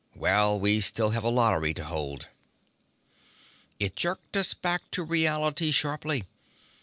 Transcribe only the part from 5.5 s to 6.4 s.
sharply.